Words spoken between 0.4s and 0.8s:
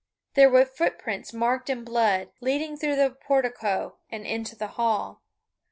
were